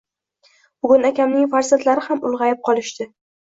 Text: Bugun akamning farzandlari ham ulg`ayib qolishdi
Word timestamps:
Bugun 0.85 1.05
akamning 1.09 1.45
farzandlari 1.53 2.05
ham 2.09 2.27
ulg`ayib 2.33 2.67
qolishdi 2.71 3.11